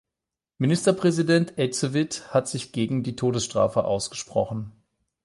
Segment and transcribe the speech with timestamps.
[0.57, 4.71] Ministerpräsident Ecevit hat sich gegen die Todesstrafe ausgesprochen.